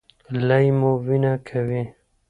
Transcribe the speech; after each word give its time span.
لۍ 0.47 0.65
مو 0.79 0.91
وینه 1.05 1.33
کوي؟ 1.47 1.81